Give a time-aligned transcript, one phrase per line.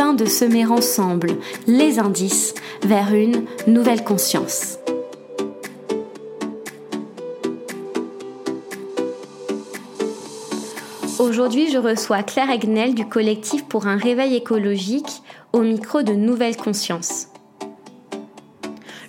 [0.00, 1.36] de semer ensemble
[1.66, 4.78] les indices vers une nouvelle conscience.
[11.18, 15.22] Aujourd'hui, je reçois Claire Egnel du collectif pour un réveil écologique
[15.52, 17.26] au micro de Nouvelle Conscience.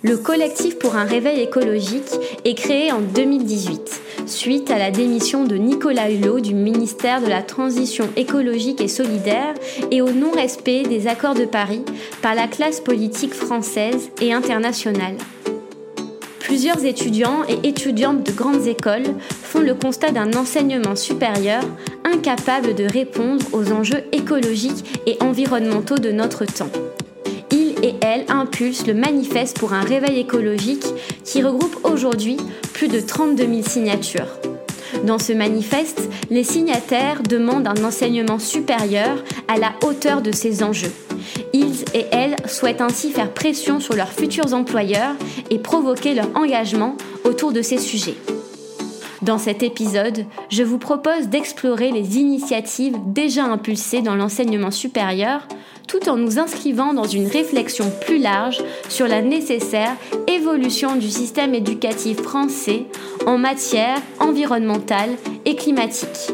[0.02, 2.12] Le collectif pour un réveil écologique
[2.44, 4.01] est créé en 2018
[4.32, 9.54] suite à la démission de Nicolas Hulot du ministère de la Transition écologique et solidaire
[9.90, 11.84] et au non-respect des accords de Paris
[12.22, 15.16] par la classe politique française et internationale.
[16.40, 21.62] Plusieurs étudiants et étudiantes de grandes écoles font le constat d'un enseignement supérieur
[22.04, 26.70] incapable de répondre aux enjeux écologiques et environnementaux de notre temps
[27.82, 30.86] et elle impulse le manifeste pour un réveil écologique
[31.24, 32.36] qui regroupe aujourd'hui
[32.72, 34.38] plus de 32 000 signatures.
[35.04, 40.92] Dans ce manifeste, les signataires demandent un enseignement supérieur à la hauteur de ces enjeux.
[41.52, 45.14] Ils et elles souhaitent ainsi faire pression sur leurs futurs employeurs
[45.50, 48.16] et provoquer leur engagement autour de ces sujets.
[49.22, 55.46] Dans cet épisode, je vous propose d'explorer les initiatives déjà impulsées dans l'enseignement supérieur
[55.86, 59.94] tout en nous inscrivant dans une réflexion plus large sur la nécessaire
[60.26, 62.86] évolution du système éducatif français
[63.26, 65.10] en matière environnementale
[65.44, 66.32] et climatique.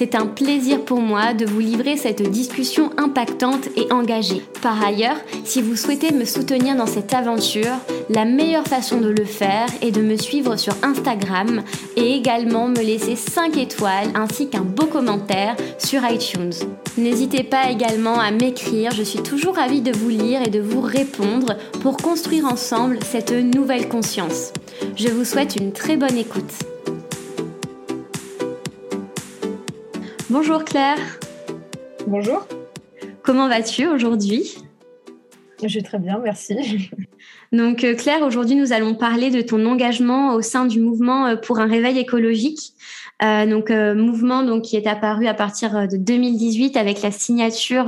[0.00, 4.40] C'est un plaisir pour moi de vous livrer cette discussion impactante et engagée.
[4.62, 7.76] Par ailleurs, si vous souhaitez me soutenir dans cette aventure,
[8.08, 11.62] la meilleure façon de le faire est de me suivre sur Instagram
[11.96, 16.54] et également me laisser 5 étoiles ainsi qu'un beau commentaire sur iTunes.
[16.96, 20.80] N'hésitez pas également à m'écrire, je suis toujours ravie de vous lire et de vous
[20.80, 24.54] répondre pour construire ensemble cette nouvelle conscience.
[24.96, 26.69] Je vous souhaite une très bonne écoute.
[30.30, 31.18] Bonjour Claire.
[32.06, 32.46] Bonjour.
[33.24, 34.54] Comment vas-tu aujourd'hui?
[35.60, 36.88] Je vais très bien, merci.
[37.52, 41.36] Donc euh, Claire, aujourd'hui nous allons parler de ton engagement au sein du mouvement euh,
[41.36, 42.74] pour un réveil écologique.
[43.24, 47.86] Euh, donc mouvement donc qui est apparu à partir de 2018 avec la signature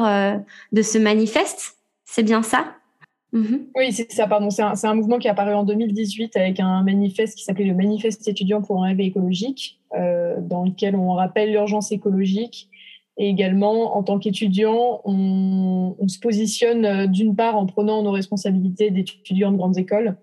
[0.72, 1.76] de ce manifeste.
[2.04, 2.74] C'est bien ça?
[3.32, 3.68] Mhm.
[3.76, 4.50] Oui, c'est ça, pardon.
[4.50, 7.74] C'est un, un, mouvement qui est apparu en 2018 avec un manifeste qui s'appelait le
[7.74, 9.80] Manifeste étudiant pour un réveil écologique.
[9.94, 12.68] Euh, dans lequel on rappelle l'urgence écologique.
[13.18, 18.90] Et également, en tant qu'étudiant, on, se positionne euh, d'une part en prenant nos responsabilités
[18.90, 20.16] d'étudiants de grandes écoles,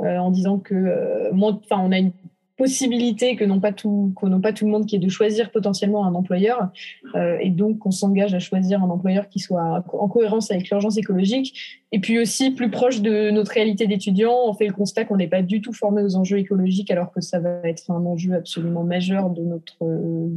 [0.00, 2.12] euh, en disant que enfin, on a une
[2.56, 5.50] possibilité que non pas tout que non pas tout le monde qui est de choisir
[5.50, 6.70] potentiellement un employeur
[7.14, 10.96] euh, et donc qu'on s'engage à choisir un employeur qui soit en cohérence avec l'urgence
[10.96, 15.18] écologique et puis aussi plus proche de notre réalité d'étudiants on fait le constat qu'on
[15.18, 18.32] n'est pas du tout formé aux enjeux écologiques alors que ça va être un enjeu
[18.32, 19.76] absolument majeur de notre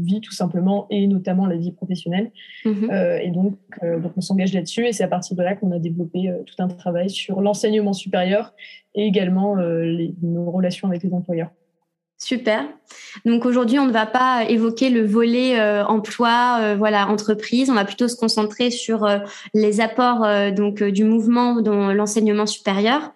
[0.01, 2.31] vie tout simplement et notamment la vie professionnelle.
[2.65, 2.91] Mm-hmm.
[2.91, 5.71] euh, et donc euh, donc on s'engage là-dessus et c'est à partir de là qu'on
[5.71, 8.53] a développé tout un travail sur l'enseignement supérieur
[8.93, 11.49] et également les, nos relations avec les employeurs
[12.21, 12.67] Super.
[13.23, 17.69] Donc aujourd'hui, on ne va pas évoquer le volet euh, emploi, euh, voilà, entreprise.
[17.69, 19.19] On va plutôt se concentrer sur euh,
[19.53, 23.13] les apports donc du mouvement dans l'enseignement supérieur.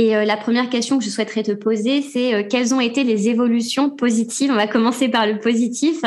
[0.00, 3.90] Et la première question que je souhaiterais te poser, c'est quelles ont été les évolutions
[3.90, 6.02] positives On va commencer par le positif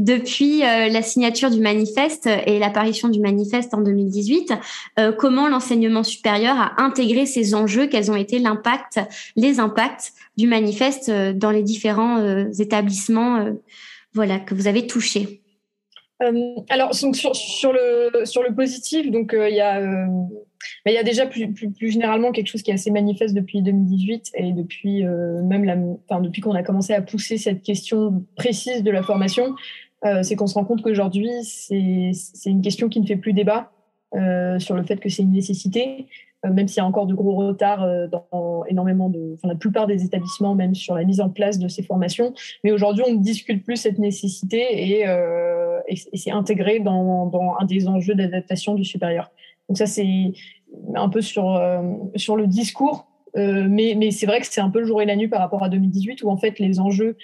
[0.00, 4.52] depuis la signature du manifeste et l'apparition du manifeste en 2018.
[5.16, 7.86] comment l'enseignement supérieur a intégré ces enjeux?
[7.86, 8.98] Quels ont été l'impact,
[9.36, 13.52] les impacts du manifeste euh, dans les différents euh, établissements euh,
[14.14, 15.42] voilà, que vous avez touchés?
[16.20, 17.10] Alors sur,
[17.72, 19.80] le, sur le positif, donc il y a
[20.86, 24.32] il y a déjà plus, plus, généralement quelque chose qui est assez manifeste depuis 2018
[24.34, 25.76] et depuis même la,
[26.08, 29.54] enfin, depuis qu'on a commencé à pousser cette question précise de la formation,
[30.22, 32.12] c'est qu'on se rend compte qu'aujourd'hui c'est
[32.46, 33.70] une question qui ne fait plus débat
[34.58, 36.06] sur le fait que c'est une nécessité.
[36.46, 39.54] Euh, même s'il y a encore de gros retards euh, dans énormément de, enfin, la
[39.54, 42.34] plupart des établissements, même sur la mise en place de ces formations.
[42.64, 45.55] Mais aujourd'hui, on ne discute plus cette nécessité et, euh,
[45.88, 47.30] et, c'est intégré dans,
[47.60, 49.30] un des enjeux d'adaptation du supérieur.
[49.68, 50.32] Donc ça, c'est
[50.94, 51.60] un peu sur,
[52.14, 53.06] sur le discours
[53.36, 55.62] mais, mais c'est vrai que c'est un peu le jour et la nuit par rapport
[55.62, 57.18] à 2018 où en fait les enjeux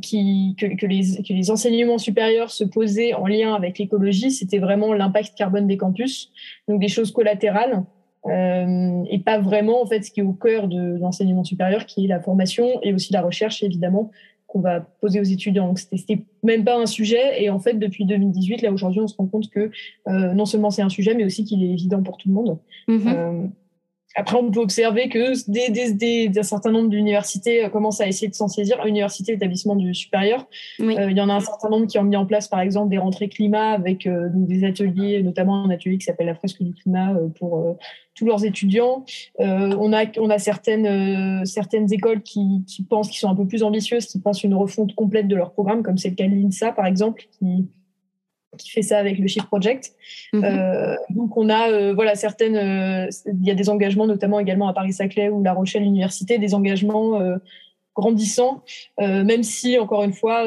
[0.00, 5.66] qui, que, les, enseignements supérieurs se posaient en lien avec l'écologie, c'était vraiment l'impact carbone
[5.66, 6.32] des campus,
[6.68, 7.84] donc des choses collatérales.
[8.26, 12.04] Euh, et pas vraiment en fait ce qui est au cœur de l'enseignement supérieur, qui
[12.04, 14.10] est la formation et aussi la recherche évidemment
[14.50, 15.68] qu'on va poser aux étudiants.
[15.68, 19.16] Donc c'était même pas un sujet et en fait depuis 2018 là aujourd'hui on se
[19.16, 19.70] rend compte que
[20.08, 22.58] euh, non seulement c'est un sujet mais aussi qu'il est évident pour tout le monde.
[22.88, 23.14] Mm-hmm.
[23.14, 23.46] euh,
[24.16, 28.08] après, on peut observer que des, des, des, un certain nombre d'universités euh, commencent à
[28.08, 28.84] essayer de s'en saisir.
[28.84, 30.48] Université, établissement du supérieur.
[30.80, 32.90] Euh, il y en a un certain nombre qui ont mis en place, par exemple,
[32.90, 36.74] des rentrées climat avec euh, des ateliers, notamment un atelier qui s'appelle la fresque du
[36.74, 37.76] climat pour
[38.14, 39.04] tous leurs étudiants.
[39.38, 43.62] on a, on a certaines, certaines écoles qui, qui pensent, qui sont un peu plus
[43.62, 46.72] ambitieuses, qui pensent une refonte complète de leur programme, comme c'est le cas de l'INSA,
[46.72, 47.68] par exemple, qui
[48.58, 49.92] qui fait ça avec le Shift Project.
[50.32, 50.44] Mhm.
[50.44, 54.68] Euh, donc on a euh, voilà certaines, euh, il y a des engagements notamment également
[54.68, 57.20] à Paris-Saclay ou La Rochelle Université, des engagements
[57.94, 58.62] grandissants,
[58.98, 60.44] même si encore une fois,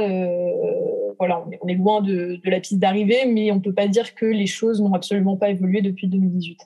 [1.20, 4.26] voilà, on est, loin de, de, la piste d'arrivée, mais on peut pas dire que
[4.26, 6.60] les choses n'ont absolument pas évolué depuis 2018.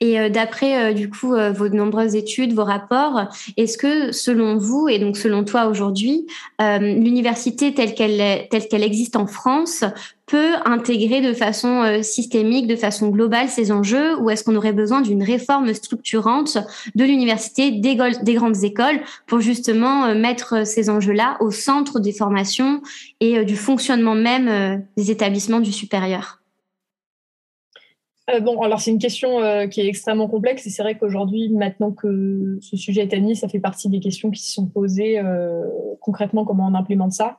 [0.00, 3.22] Et euh, d'après euh, du coup euh, vos nombreuses études, vos rapports,
[3.56, 6.26] est-ce que selon vous et donc selon toi aujourd'hui,
[6.58, 9.84] l'université telle qu'elle telle qu'elle existe en France
[10.26, 15.00] peut intégrer de façon systémique, de façon globale ces enjeux, ou est-ce qu'on aurait besoin
[15.00, 16.58] d'une réforme structurante
[16.94, 22.82] de l'université, des, des, grandes écoles, pour justement mettre ces enjeux-là au centre des formations
[23.20, 26.37] et du fonctionnement même des établissements du supérieur?
[28.28, 31.48] Euh, bon, alors c'est une question euh, qui est extrêmement complexe et c'est vrai qu'aujourd'hui,
[31.50, 35.18] maintenant que ce sujet est admis, ça fait partie des questions qui se sont posées
[35.18, 35.64] euh,
[36.00, 37.38] concrètement comment on implémente ça.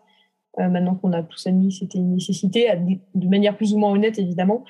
[0.57, 2.69] maintenant qu'on a tous admis c'était une nécessité,
[3.15, 4.63] de manière plus ou moins honnête évidemment.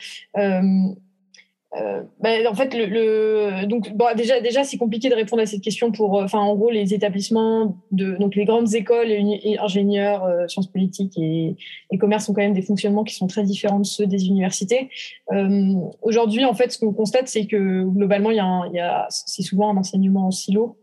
[1.77, 5.45] Euh, ben, en fait, le, le donc bon, déjà, déjà, c'est compliqué de répondre à
[5.45, 9.57] cette question pour, euh, enfin, en gros, les établissements de, donc les grandes écoles et,
[9.59, 11.55] ingénieurs, euh, sciences politiques et,
[11.91, 14.89] et commerce sont quand même des fonctionnements qui sont très différents de ceux des universités.
[15.31, 19.43] Euh, Aujourd'hui, en fait, ce qu'on constate, c'est que globalement, il y a, a c'est
[19.43, 20.77] souvent un enseignement en silo,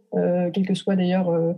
[0.54, 1.52] quel que soit d'ailleurs euh,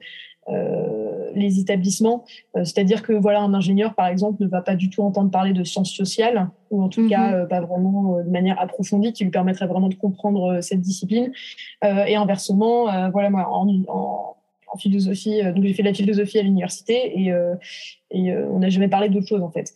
[1.35, 2.25] les établissements.
[2.57, 5.53] Euh, c'est-à-dire que voilà, un ingénieur, par exemple, ne va pas du tout entendre parler
[5.53, 7.09] de sciences sociales, ou en tout mhm.
[7.09, 11.33] cas euh, pas vraiment de manière approfondie, qui lui permettrait vraiment de comprendre cette discipline.
[11.83, 14.37] et inversement, voilà, moi, en, en,
[14.73, 17.33] en philosophie, donc j'ai fait de la philosophie à l'université et,
[18.11, 19.73] et on n'a jamais parlé d'autre chose en fait.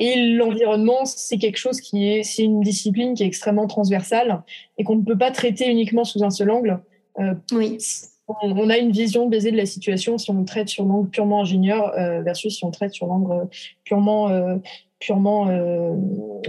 [0.00, 4.42] Et l'environnement, c'est quelque chose qui est, c'est une discipline qui est extrêmement transversale
[4.78, 6.80] et qu'on ne peut pas traiter uniquement sous un seul angle.
[7.52, 7.78] oui
[8.42, 11.92] on a une vision baisée de la situation si on traite sur l'angle purement ingénieur
[11.98, 13.48] euh, versus si on traite sur l'angle
[13.84, 14.56] purement euh,
[14.98, 15.94] purement euh,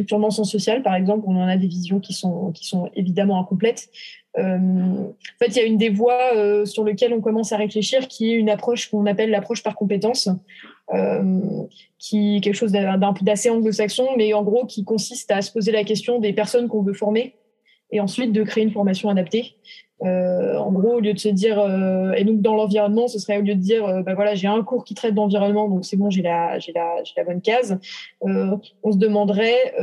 [0.08, 0.84] purement sens social.
[0.84, 3.90] Par exemple on en a des visions qui sont qui sont évidemment incomplètes.
[4.38, 8.32] En fait il y a une des voies sur lesquelles on commence à réfléchir qui
[8.32, 10.30] est une approche qu'on appelle l'approche par compétence
[12.00, 15.84] qui est quelque chose d'assez anglo-saxon mais en gros qui consiste à se poser la
[15.84, 17.36] question des personnes qu'on veut former
[17.92, 19.58] et ensuite de créer une formation adaptée
[20.04, 23.38] euh, en gros, au lieu de se dire, euh, et donc dans l'environnement, ce serait
[23.38, 25.98] au lieu de dire, euh, bah voilà, j'ai un cours qui traite d'environnement, donc c'est
[25.98, 27.80] bon, j'ai la, j'ai la, j'ai la bonne case.
[28.26, 29.76] Euh, on se demanderait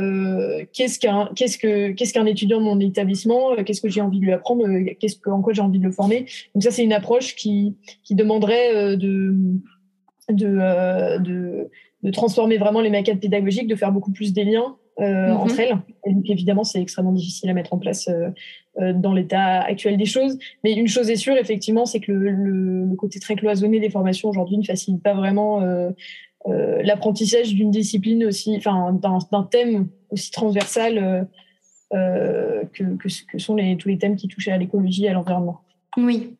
[0.73, 4.25] qu'est-ce qu'un, qu'est-ce que, qu'est-ce qu'un étudiant de mon établissement, qu'est-ce que j'ai envie de
[4.25, 4.65] lui apprendre,
[4.99, 6.25] qu'est-ce que, en quoi j'ai envie de le former.
[6.53, 9.35] Donc ça, c'est une approche qui, qui demanderait de,
[10.29, 11.69] de, de,
[12.03, 15.59] de transformer vraiment les maquettes pédagogiques, de faire beaucoup plus des liens euh, entre mhm.
[15.59, 15.77] elles.
[16.05, 18.29] Et donc, évidemment, c'est extrêmement difficile à mettre en place euh,
[18.79, 20.37] dans l'état actuel des choses.
[20.63, 24.57] Mais une chose est sûre, effectivement, c'est que le, côté très cloisonné des formations aujourd'hui
[24.57, 25.61] ne facilite pas vraiment
[26.45, 31.27] l'apprentissage d'une discipline aussi, enfin, d'un thème aussi transversal
[31.91, 35.61] que, sont tous les thèmes qui touchent à l'écologie et à l'environnement.
[35.97, 36.37] Oui,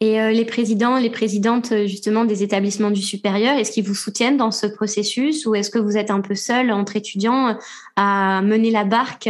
[0.00, 3.94] et euh, les présidents, les présidentes euh, justement des établissements du supérieur, est-ce qu'ils vous
[3.94, 7.54] soutiennent dans ce processus ou est-ce que vous êtes un peu seul entre étudiants euh,
[7.96, 9.28] à mener la barque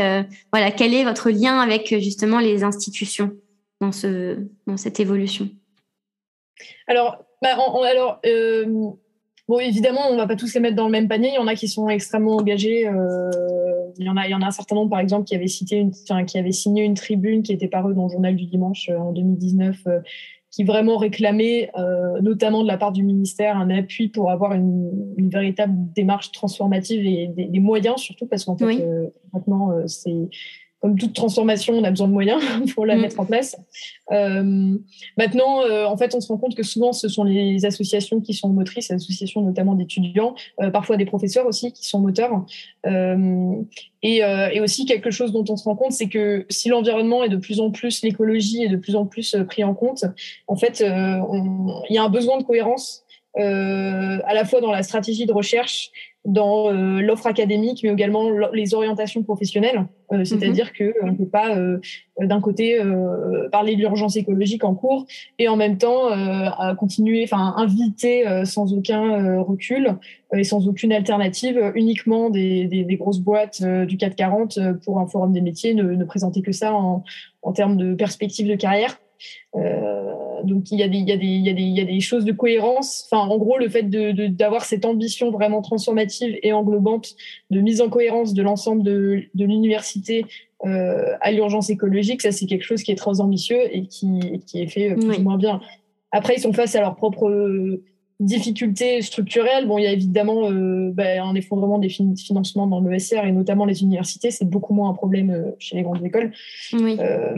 [0.52, 3.32] Voilà, quel est votre lien avec justement les institutions
[3.80, 5.48] dans ce dans cette évolution?
[6.88, 7.56] Alors, bah.
[9.48, 11.28] Bon, évidemment, on va pas tous les mettre dans le même panier.
[11.28, 12.90] Il y en a qui sont extrêmement engagés.
[14.04, 15.76] Y en a, il y en a un certain nombre, par exemple, qui avaient cité
[15.76, 15.92] une,
[16.26, 19.76] qui avait signé une tribune qui était parue dans le journal du dimanche en 2019,
[20.56, 24.90] qui vraiment réclamait, euh, notamment de la part du ministère, un appui pour avoir une,
[25.18, 29.86] une véritable démarche transformative et des, des, moyens surtout, parce qu'en fait, euh, maintenant, euh,
[29.86, 30.30] c'est
[30.86, 32.40] comme toute transformation, on a besoin de moyens
[32.74, 33.00] pour la mm.
[33.00, 33.56] mettre en place.
[34.12, 34.78] Euh,
[35.18, 38.34] maintenant, euh, en fait, on se rend compte que souvent, ce sont les associations qui
[38.34, 42.46] sont motrices, associations notamment d'étudiants, euh, parfois des professeurs aussi qui sont moteurs.
[44.04, 47.28] Et, et, aussi quelque chose dont on se rend compte, c'est que si l'environnement est
[47.28, 50.04] de plus en plus, l'écologie est de plus en plus pris en compte,
[50.46, 53.02] en fait, il y a un besoin de cohérence
[53.36, 55.90] à la fois dans la stratégie de recherche
[56.26, 59.86] dans euh, l'offre académique, mais également les orientations professionnelles.
[60.12, 60.92] Euh, c'est-à-dire mhm.
[61.00, 61.78] qu'on ne peut pas, euh,
[62.20, 62.80] d'un côté,
[63.50, 65.06] parler de l'urgence écologique en cours
[65.38, 66.08] et en même temps
[66.76, 69.96] continuer, enfin, inviter sans aucun recul
[70.34, 75.32] et sans aucune alternative uniquement des, des, des grosses boîtes du 440 pour un forum
[75.32, 77.04] des métiers, ne, ne présenter que ça en,
[77.42, 78.98] en termes de perspective de carrière.
[79.54, 80.12] Euh,
[80.44, 81.80] donc il y, a des, il, y a des, il, y a des, il y
[81.80, 83.08] a des choses de cohérence.
[83.10, 87.14] Enfin, en gros, le fait d'avoir de, cette ambition vraiment transformative et englobante
[87.50, 90.24] de mise en cohérence de l'ensemble de, de l'université
[90.64, 94.62] euh, à l'urgence écologique, ça c'est quelque chose qui est très ambitieux et qui, qui
[94.62, 95.60] est fait plus ou moins bien.
[96.12, 97.80] Après, ils sont face à leurs propres
[98.20, 99.66] difficultés structurelles.
[99.66, 103.64] Bon, il y a évidemment euh, bah, un effondrement des financements dans l'ESR et notamment
[103.64, 104.30] les universités.
[104.30, 106.32] C'est beaucoup moins un problème euh, chez les grandes écoles.
[106.72, 106.96] Oui.
[107.00, 107.36] Euh,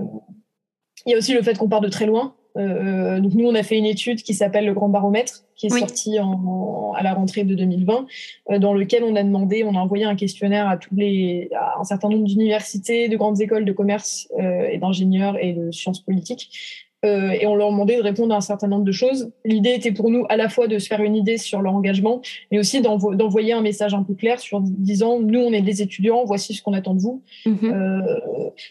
[1.06, 2.34] il y a aussi le fait qu'on part de très loin.
[2.58, 5.70] Euh, donc nous, on a fait une étude qui s'appelle le Grand Baromètre, qui est
[5.70, 8.06] sortie en, à la rentrée de 2020,
[8.50, 11.78] euh, dans lequel on a demandé, on a envoyé un questionnaire à tous les, à
[11.80, 16.00] un certain nombre d'universités, de grandes écoles de commerce euh, et d'ingénieurs et de sciences
[16.00, 19.30] politiques, euh, et on leur demandait de répondre à un certain nombre de choses.
[19.44, 22.20] L'idée était pour nous à la fois de se faire une idée sur leur engagement,
[22.50, 26.24] mais aussi d'envoyer un message un peu clair sur disant nous on est des étudiants,
[26.24, 27.22] voici ce qu'on attend de vous.
[27.46, 27.58] Mhm.
[27.62, 28.00] euh,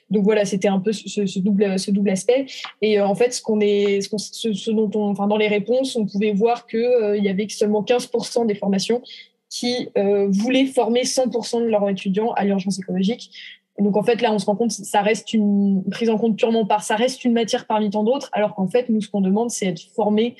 [0.09, 2.47] donc voilà, c'était un peu ce, ce, double ce double aspect.
[2.81, 5.47] Et euh, en fait, ce qu'on est, ce, ce, ce, dont on, enfin dans les
[5.47, 9.01] réponses, on pouvait voir que il y avait seulement 15% des formations
[9.49, 9.87] qui
[10.27, 13.31] voulaient former 100% de leurs étudiants à l'urgence écologique
[13.79, 16.65] donc en fait là, on se rend compte, ça reste une prise en compte purement
[16.65, 19.51] par, ça reste une matière parmi tant d'autres, alors qu'en fait nous, ce qu'on demande,
[19.51, 20.35] c'est être formé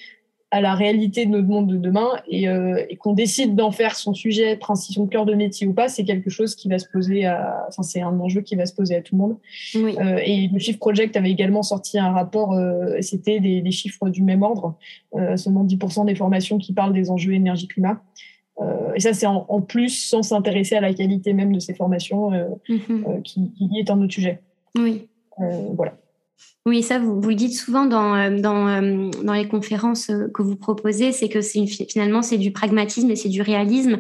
[0.50, 3.96] à la réalité de notre monde de demain et, euh, et qu'on décide d'en faire
[3.96, 7.26] son sujet, son cœur de métier ou pas, c'est quelque chose qui va se poser
[7.26, 9.38] à, enfin c'est un enjeu qui va se poser à tout le monde.
[9.76, 9.98] Oui.
[10.00, 14.10] Euh, et le Chiffre Project avait également sorti un rapport, euh, c'était des, des, chiffres
[14.10, 14.76] du même ordre,
[15.36, 18.02] seulement 10% des formations qui parlent des enjeux énergie-climat.
[18.60, 22.34] Euh, et ça, c'est en, plus sans s'intéresser à la qualité même de ces formations,
[22.34, 23.06] euh, mhm.
[23.08, 24.42] euh, qui, qui, est un autre sujet.
[24.78, 25.08] Oui.
[25.38, 25.94] voilà.
[26.68, 30.58] Oui, ça, vous, le dites souvent dans, euh, euh, dans les conférences euh, que vous
[30.58, 34.00] proposez, c'est que c'est finalement c'est du pragmatisme et c'est du réalisme,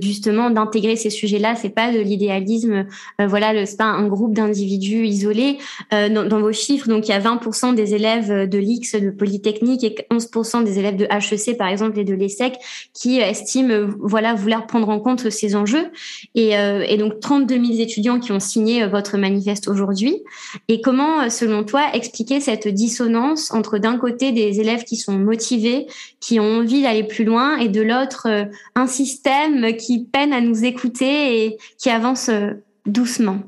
[0.00, 1.56] justement d'intégrer ces sujets-là.
[1.56, 2.86] C'est pas de l'idéalisme.
[3.18, 5.58] voilà, c'est pas un groupe d'individus isolés.
[5.90, 9.96] Dans, vos chiffres, donc il y a 20% des élèves de l'X de Polytechnique et
[10.10, 12.54] 11% des élèves de HEC par exemple et de l'ESSEC
[12.94, 15.90] qui estiment voilà vouloir prendre en compte ces enjeux.
[16.34, 20.22] Et, et donc 32 000 étudiants qui ont signé votre manifeste aujourd'hui.
[20.68, 25.86] Et comment, selon toi expliquer cette dissonance entre d'un côté des élèves qui sont motivés,
[26.20, 30.40] qui ont envie d'aller plus loin, et de l'autre euh, un système qui peine à
[30.40, 32.52] nous écouter et qui avance euh,
[32.86, 33.40] doucement,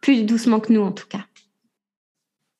[0.00, 1.24] plus doucement que nous en tout cas.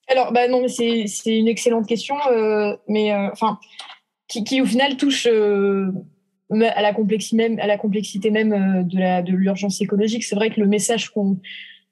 [0.09, 3.61] Alors, bah non, mais c'est une excellente question, euh, mais enfin,
[4.27, 9.85] qui, au final touche à la complexité même, à la complexité même de l'urgence de
[9.85, 10.25] écologique.
[10.25, 11.39] C'est vrai que le message qu'on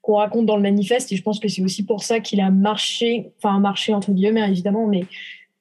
[0.09, 1.13] qu'on raconte dans le manifeste.
[1.13, 4.49] Et je pense que c'est aussi pour ça qu'il a marché, enfin marché entre guillemets
[4.49, 5.05] évidemment, mais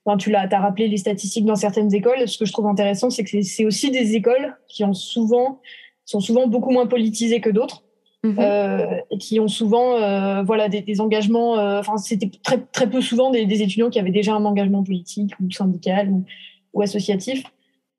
[0.06, 2.30] enfin, tu l'as, as rappelé les statistiques dans certaines écoles.
[2.30, 5.60] Ce que je trouve intéressant, c'est que c'est aussi des écoles qui ont souvent
[6.06, 7.84] sont souvent beaucoup moins politisées que d'autres.
[8.24, 8.38] Mhm.
[8.40, 12.90] Euh, et qui ont souvent euh, voilà des, des engagements euh, enfin c'était très très
[12.90, 16.26] peu souvent des, des, étudiants qui avaient déjà un engagement politique ou syndical ou,
[16.74, 17.44] ou associatif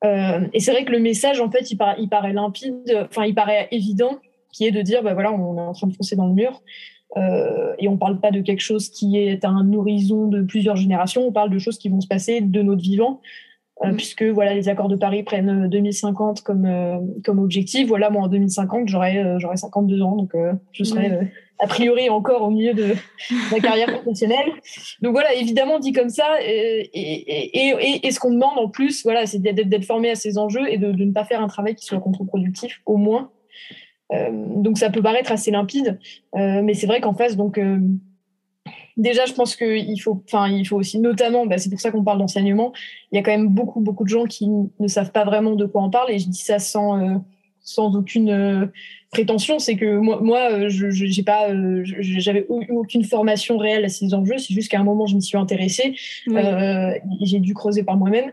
[0.03, 1.77] et c'est vrai que le message en fait il
[2.09, 4.19] paraît limpide enfin il paraît évident
[4.51, 6.61] qui est de dire, bah voilà, on est en train de foncer dans le mur.
[7.17, 11.27] Euh, et on parle pas de quelque chose qui est un horizon de plusieurs générations,
[11.27, 13.19] on parle de choses qui vont se passer de notre vivant,
[13.83, 13.95] euh, mm.
[13.95, 17.87] puisque voilà, les accords de Paris prennent 2050 comme euh, comme objectif.
[17.87, 20.33] Voilà, moi en 2050, j'aurai euh, j'aurai 52 ans, donc
[20.71, 22.93] je serai a priori encore au milieu de
[23.51, 24.51] ma carrière professionnelle.
[25.01, 29.03] Donc voilà, évidemment dit comme ça, et, et, et, et ce qu'on demande en plus,
[29.03, 31.73] voilà, c'est d'être formé à ces enjeux et de, de ne pas faire un travail
[31.73, 33.31] qui soit contre-productif, au moins
[34.11, 35.99] donc ça peut paraître assez limpide,
[36.35, 37.77] euh, mais c'est vrai qu'en face, donc euh,
[38.97, 42.03] déjà, je pense qu'il faut, enfin, il faut aussi, notamment, bah, c'est pour ça qu'on
[42.03, 42.73] parle d'enseignement.
[43.11, 44.49] Il y a quand même beaucoup, beaucoup de gens qui
[44.79, 47.23] ne savent pas vraiment de quoi on parle, et je dis ça sans,
[47.61, 48.71] sans aucune
[49.11, 49.59] prétention.
[49.59, 51.49] C'est que moi, moi, je, j'ai pas,
[51.83, 54.39] j'avais aucune formation réelle à ces enjeux.
[54.39, 55.95] C'est juste qu'à un moment, je m'y suis intéressée.
[57.21, 58.31] j'ai dû creuser par moi-même,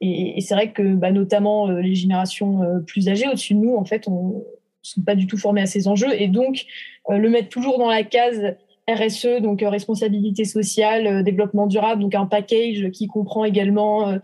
[0.00, 3.84] et, et c'est vrai que, bah, notamment les générations plus âgées au-dessus de nous, en
[3.84, 4.44] fait, on
[4.90, 6.12] sont pas du tout formés à ces enjeux.
[6.20, 6.66] Et donc,
[7.08, 8.56] le mettre toujours dans la case
[8.88, 14.18] RSE, donc responsabilité sociale, développement durable, donc un package qui comprend également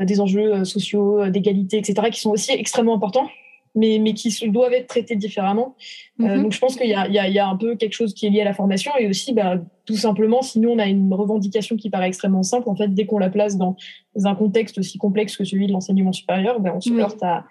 [0.00, 3.28] des enjeux sociaux, d'égalité, etc., qui sont aussi extrêmement importants
[3.74, 5.74] mais, mais qui doivent être traités différemment.
[6.20, 6.42] Euh, mhm.
[6.42, 8.42] donc je pense qu'il y, y, y a, un peu quelque chose qui est lié
[8.42, 9.56] à la formation et aussi bah,
[9.86, 13.06] tout simplement, si nous on a une revendication qui paraît extrêmement simple, en fait, dès
[13.06, 13.76] qu'on la place dans
[14.24, 17.44] un contexte aussi complexe que celui de l'enseignement supérieur, ben, on se heurte à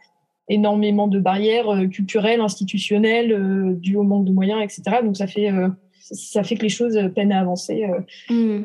[0.51, 4.97] énormément de barrières euh, culturelles, institutionnelles, euh, dues au manque de moyens, etc.
[5.03, 5.69] Donc ça fait, euh,
[6.01, 7.87] ça fait que les choses peinent à avancer,
[8.29, 8.63] mhm.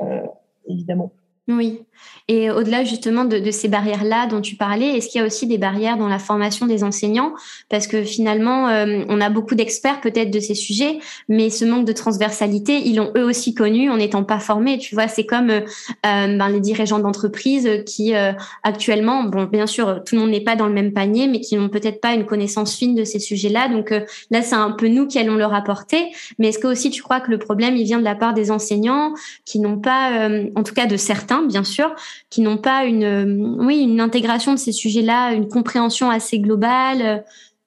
[0.69, 1.13] évidemment.
[1.49, 1.81] Oui.
[2.29, 5.59] Et au-delà justement de, ces barrières-là dont tu parlais, est-ce qu'il y a aussi des
[5.59, 7.35] barrières dans la formation des enseignants?
[7.69, 10.99] Parce que finalement, euh, on a beaucoup d'experts peut-être de ces sujets,
[11.29, 14.79] mais ce manque de transversalité, ils l'ont eux aussi connu en n'étant pas formés.
[14.79, 15.61] Tu vois, c'est comme euh,
[16.05, 18.15] euh, ben, les dirigeants d'entreprise qui
[18.63, 21.57] actuellement, bon, bien sûr, tout le monde n'est pas dans le même panier, mais qui
[21.57, 23.69] n'ont peut-être pas une connaissance fine de ces sujets-là.
[23.69, 23.91] Donc
[24.31, 26.07] là, c'est un peu nous qui allons leur apporter.
[26.39, 28.51] Mais est-ce que aussi tu crois que le problème, il vient de la part des
[28.51, 31.86] enseignants qui n'ont pas, en tout cas de certains, bien sûr,
[32.31, 37.03] qui n'ont pas une, euh, oui, une intégration de ces sujets-là, une compréhension assez globale,
[37.03, 37.19] euh,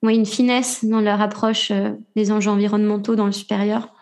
[0.02, 3.94] oui, une finesse dans leur approche euh, des enjeux environnementaux dans le supérieur.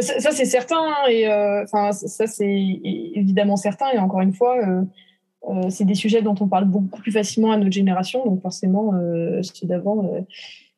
[0.00, 1.26] Ça, c'est certain, hein, et
[1.66, 2.80] ça, c'est
[3.14, 4.54] évidemment certain, et encore une fois,
[5.68, 8.92] c'est des sujets dont on parle beaucoup plus facilement à notre génération, donc forcément,
[9.42, 10.08] ceux d'avant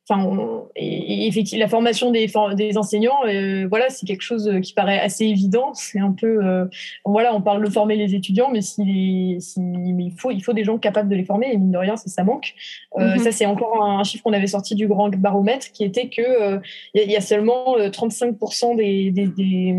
[0.09, 0.29] Enfin,
[0.75, 5.25] et, effectivement, la formation des, des enseignants, euh, voilà, c'est quelque chose qui paraît assez
[5.25, 5.73] évident.
[5.75, 6.65] C'est un peu, euh,
[7.05, 10.55] voilà, on parle de former les étudiants, mais, si, si mais il faut, il faut
[10.55, 11.53] des gens capables de les former.
[11.53, 12.55] Et mine de rien, ça, ça manque.
[12.99, 13.19] Euh, mhm.
[13.19, 16.61] Ça, c'est encore un, chiffre qu'on avait sorti du grand baromètre, qui était que
[16.95, 19.77] il y, a seulement 35% des, des, des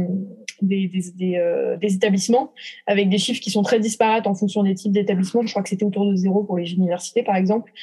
[0.61, 2.53] des, des, des, établissements
[2.87, 5.41] avec des chiffres qui sont très disparates en fonction des types d'établissements.
[5.41, 7.73] Je crois que c'était autour de zéro pour les universités, par exemple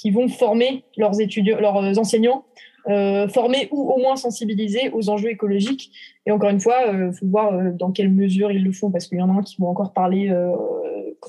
[0.00, 2.44] qui vont former leurs étudiants, leurs enseignants,
[2.88, 5.92] euh, former ou au moins sensibiliser aux enjeux écologiques.
[6.24, 8.90] Et encore une fois, il euh, faut voir euh, dans quelle mesure ils le font,
[8.90, 10.32] parce qu'il y en a qui vont encore parler,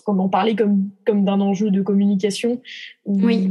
[0.06, 2.62] comment parler comme, comme d'un enjeu de communication.
[3.06, 3.50] oui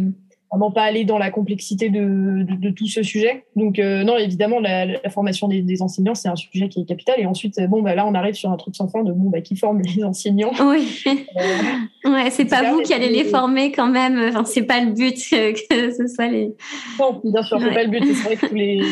[0.51, 3.45] vraiment pas aller dans la complexité de, de, tout ce sujet.
[3.57, 7.17] Donc euh, non, évidemment, la, formation des, enseignants, c'est un sujet qui est capital.
[7.19, 9.41] Et ensuite, bon, bah, là, on arrive sur un truc sans fin de bon, bah,
[9.41, 11.05] qui forme les enseignants Oui.
[11.07, 14.19] Euh, ouais, c'est pas vous qui allez les former quand même.
[14.29, 16.55] Enfin, c'est pas le but que ce soit les.
[16.99, 18.05] Non, bien sûr, c'est pas le but.
[18.05, 18.83] C'est vrai que les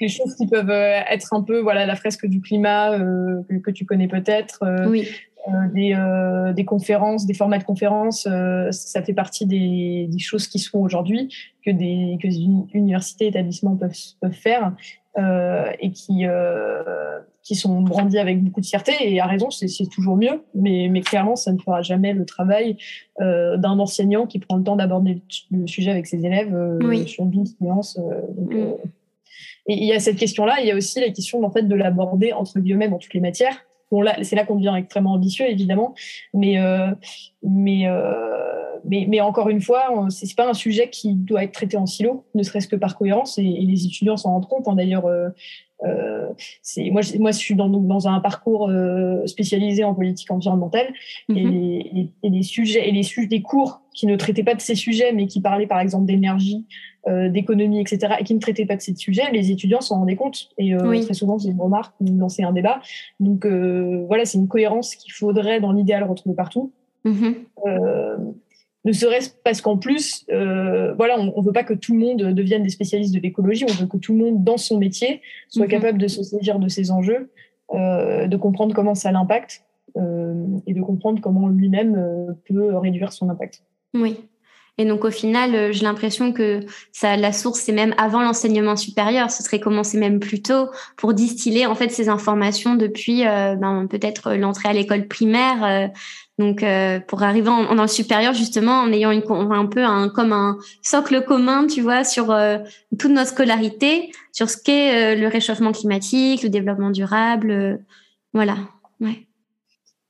[0.00, 2.98] les choses qui peuvent euh, être un peu voilà la fresque du climat
[3.48, 5.08] que, que, tu connais peut-être oui.
[5.48, 10.18] Euh, des, euh, des, conférences, des formats de conférences, euh, ça fait partie des, des
[10.20, 11.34] choses qui se font aujourd'hui,
[11.66, 12.36] que des que les
[12.74, 14.72] universités, établissements peuvent, peuvent faire
[15.18, 16.24] et qui,
[17.42, 18.92] qui sont brandis avec beaucoup de fierté.
[19.00, 22.78] Et à raison, c'est toujours mieux, mais, mais clairement, ça ne fera jamais le travail
[23.20, 27.06] d'un enseignant qui prend le temps d'aborder le sujet avec ses élèves oui.
[27.06, 28.00] sur une séance.
[28.38, 28.54] Mm.
[29.66, 31.74] et il y a cette question-là, il y a aussi la question en fait, de
[31.74, 33.66] l'aborder entre guillemets dans toutes les matières
[34.22, 35.94] c'est là qu'on devient extrêmement ambitieux, évidemment.
[36.34, 36.88] Mais, euh,
[37.42, 38.00] mais, euh,
[38.84, 42.24] mais, mais, encore une fois, c'est pas un sujet qui doit être traité en silo,
[42.34, 43.38] ne serait-ce que par cohérence.
[43.38, 44.68] Et, les étudiants s'en rendent compte.
[44.68, 44.74] Hein.
[44.74, 45.28] D'ailleurs, euh,
[46.62, 48.70] c'est moi, je, moi, je suis dans, dans un parcours
[49.26, 50.92] spécialisé en politique environnementale
[51.28, 52.08] et, mm-hmm.
[52.22, 55.12] et, les sujets et les sujets des cours qui ne traitaient pas de ces sujets,
[55.12, 56.66] mais qui parlaient par exemple d'énergie,
[57.08, 60.16] euh, d'économie, etc., et qui ne traitaient pas de ces sujets, les étudiants s'en rendaient
[60.16, 60.48] compte.
[60.58, 62.80] Et euh, très souvent, c'est une remarque ou lancer un débat.
[63.20, 66.72] Donc euh, voilà, c'est une cohérence qu'il faudrait, dans l'idéal, retrouver partout.
[67.04, 68.34] Mm-hmm.
[68.84, 72.64] Ne serait-ce parce qu'en plus, voilà, on ne veut pas que tout le monde devienne
[72.64, 75.70] des spécialistes de l'écologie, on veut que tout le monde, dans son métier, soit mhm.
[75.70, 77.30] capable de se saisir de ces enjeux,
[77.72, 79.64] de comprendre comment ça l'impacte
[79.98, 83.62] euh, et de comprendre comment lui-même euh, peut réduire son impact.
[83.94, 84.16] Oui.
[84.78, 86.60] Et donc au final, euh, j'ai l'impression que
[86.92, 89.30] ça, la source, c'est même avant l'enseignement supérieur.
[89.30, 93.86] Ce serait commencer même plus tôt pour distiller en fait ces informations depuis euh, ben,
[93.86, 95.90] peut-être l'entrée à l'école primaire.
[96.38, 100.32] Donc, euh, pour arriver en, le supérieur, justement, en ayant une, un peu un, comme
[100.32, 102.34] un socle commun, tu vois, sur
[102.98, 107.78] toute notre scolarité, sur ce qu'est le réchauffement climatique, le développement durable.
[108.32, 108.56] voilà.
[109.00, 109.26] Ouais.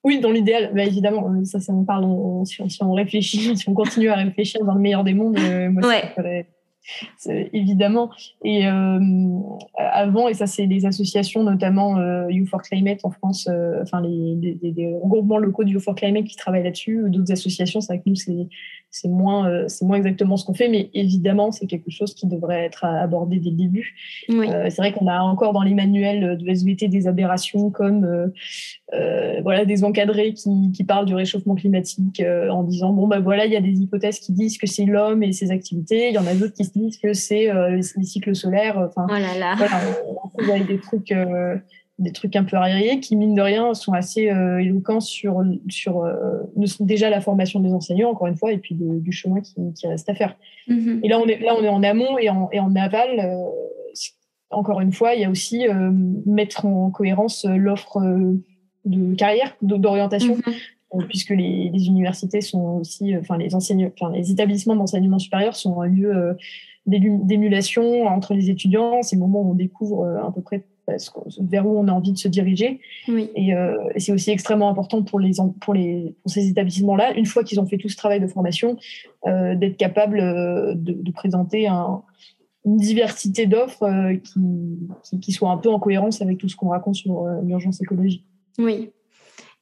[0.05, 2.07] Oui, dans l'idéal, bah, évidemment, ça, ça on parle,
[2.45, 5.39] si, on, réfléchit, si on continue à réfléchir dans le meilleur des mondes,
[5.71, 6.47] moi, ouais
[7.53, 8.11] évidemment.
[8.45, 8.99] Et euh,
[9.77, 14.01] avant, et ça c'est les associations, notamment euh, You for Climate en France, euh, enfin
[14.01, 17.93] les, les, les, regroupements locaux du You for Climate qui travaillent là-dessus, d'autres associations, c'est
[17.93, 18.49] avec nous c'est
[18.93, 22.65] c'est moins, c'est moins exactement ce qu'on fait, mais évidemment, c'est quelque chose qui devrait
[22.65, 23.95] être abordé dès le début.
[24.29, 28.31] c'est vrai qu'on a encore dans les manuels de SVT des aberrations comme
[29.43, 33.53] voilà, des encadrés qui, qui, parlent du réchauffement climatique en disant bon, ben voilà, il
[33.53, 36.27] y a des hypothèses qui disent que c'est l'homme et ses activités, il y en
[36.27, 38.79] a d'autres qui se disent que c'est les, cycles solaires.
[38.79, 39.55] Enfin, oh là là.
[39.57, 41.13] Voilà, on, on, des trucs
[41.99, 46.05] des trucs un peu arriérés qui, mine de rien, sont assez euh, éloquents sur, sur
[46.05, 46.39] euh,
[46.81, 50.09] déjà la formation des enseignants, encore une fois, et puis du chemin qui, qui, reste
[50.09, 50.37] à faire.
[50.69, 51.01] Mm-hmm.
[51.03, 53.21] Et là on, est, là, on est en amont et en, et en aval.
[53.21, 53.45] Euh,
[54.51, 55.65] encore une fois, il y a aussi
[56.27, 57.99] mettre en cohérence l'offre
[58.85, 60.37] de carrière, d'orientation.
[60.37, 61.07] Mm-hmm.
[61.09, 65.87] puisque les, les, universités sont aussi, enfin les enfin les établissements d'enseignement supérieur sont un
[65.87, 66.37] lieu
[66.85, 69.01] d'émulation entre les étudiants.
[69.01, 70.67] C'est le moment où on découvre à peu près
[71.41, 72.81] vers où on a envie de se diriger.
[73.09, 73.31] Oui.
[73.37, 77.45] Euh, et, c'est aussi extrêmement important pour, les, pour, les, pour ces établissements-là, une fois
[77.45, 78.77] qu'ils ont fait tout ce travail de formation,
[79.27, 82.03] euh, d'être capable euh, de, présenter un,
[82.65, 86.97] une diversité d'offres qui, qui, soit un peu en cohérence avec tout ce qu'on raconte
[86.97, 88.25] sur l'urgence écologique.
[88.59, 88.91] Oui.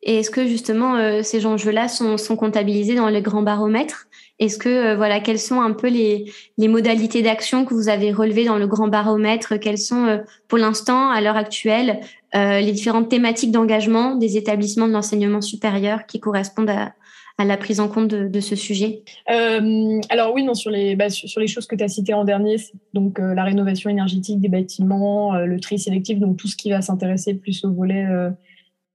[0.03, 4.09] Et est-ce que justement ces enjeux-là sont, sont comptabilisés dans le grand baromètre?
[4.41, 6.25] Est-ce que euh, voilà, quelles sont un peu les,
[6.59, 9.61] modalités d'action que vous avez relevées dans le grand baromètre?
[9.61, 12.01] Quelles sont euh, pour l'instant, à l'heure actuelle,
[12.35, 16.95] euh, les différentes thématiques d'engagement des établissements de l'enseignement supérieur qui correspondent à,
[17.43, 19.03] la prise en compte de, ce sujet?
[19.27, 22.57] Alors oui, non, sur les, bah, sur, les choses que tu as citées en dernier,
[22.93, 27.33] donc la rénovation énergétique des bâtiments, le tri sélectif, donc tout ce qui va s'intéresser
[27.33, 28.05] plus au volet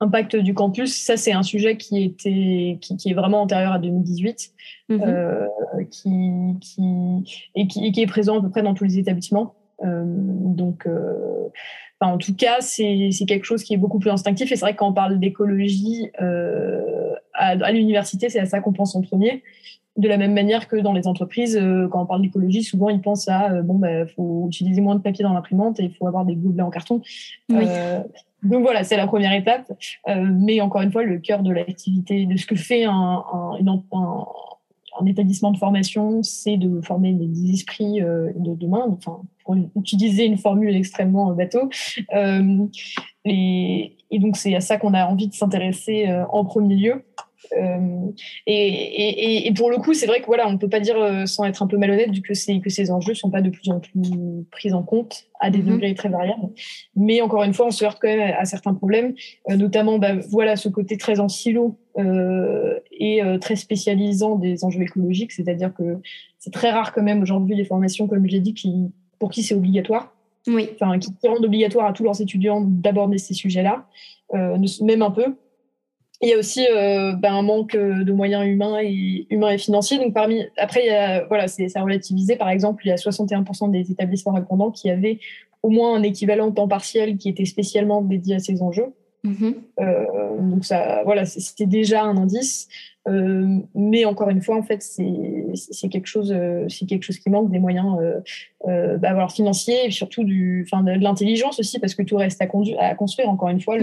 [0.01, 4.51] impact du campus, ça c'est un sujet qui était qui, est vraiment antérieur à 2018,
[4.89, 5.01] mhm.
[5.01, 5.47] euh,
[5.89, 6.10] qui,
[6.62, 9.55] qui, et qui, est présent à peu près dans tous les établissements.
[9.84, 11.47] Euh, donc, euh,
[12.01, 14.51] en tout cas, c'est quelque chose qui est beaucoup plus instinctif.
[14.51, 16.12] Et c'est vrai que quand on parle d'écologie
[17.34, 19.43] à, l'université, c'est à ça qu'on pense en premier.
[19.97, 23.29] De la même manière que dans les entreprises, quand on parle d'écologie, souvent ils pensent
[23.29, 26.36] à bon, bah, faut utiliser moins de papier dans l'imprimante et il faut avoir des
[26.36, 27.01] gobelets en carton.
[27.49, 27.65] Oui.
[28.45, 29.71] Donc voilà, c'est la première étape.
[30.08, 33.23] Euh, mais encore une fois, le cœur de l'activité, de ce que fait un,
[35.05, 38.86] établissement de formation, c'est de former des esprits euh, de demain.
[38.88, 41.69] Enfin, pour utiliser une formule extrêmement bateau.
[42.15, 42.65] Euh,
[43.25, 47.03] et, et, donc c'est à ça qu'on a envie de s'intéresser en premier lieu.
[47.58, 48.12] Euh,
[48.45, 51.25] et, et, pour le coup, c'est vrai que voilà, on ne peut pas dire euh,
[51.25, 53.79] sans être un peu malhonnête que, que ces enjeux ne sont pas de plus en
[53.79, 53.93] plus
[54.51, 55.73] pris en compte à des mhm.
[55.73, 56.49] degrés très variables.
[56.95, 59.13] Mais encore une fois, on se heurte quand même à, certains problèmes,
[59.49, 61.77] euh, notamment bah, voilà ce côté très en silo
[62.91, 66.01] et très spécialisant des enjeux écologiques, c'est-à-dire que
[66.39, 69.55] c'est très rare quand même aujourd'hui les formations, comme j'ai dit, qui, pour qui c'est
[69.55, 70.13] obligatoire.
[70.47, 70.69] Oui.
[70.73, 73.88] Enfin, qui rendent obligatoire à tous leurs étudiants d'aborder ces sujets-là,
[74.34, 75.38] même un peu.
[76.21, 79.97] Il y a aussi euh, ben, un manque de moyens humains et, humains et financiers.
[79.97, 82.36] Donc parmi, après, il y a, voilà, c'est relativisé.
[82.38, 85.19] Par exemple, il y a 61% des établissements répondants qui avaient
[85.62, 88.93] au moins un équivalent temps partiel qui était spécialement dédié à ces enjeux.
[89.25, 89.53] Mm-hmm.
[89.79, 92.67] Euh, donc ça, voilà, c'était déjà un indice.
[93.07, 97.29] Euh, mais encore une fois, en fait, c'est quelque chose, euh, c'est quelque chose qui
[97.29, 97.97] manque des moyens,
[98.65, 102.45] bah, financiers et surtout du, enfin, de, l'intelligence aussi, parce que tout reste à,
[102.79, 103.29] à construire.
[103.29, 103.77] Encore une fois,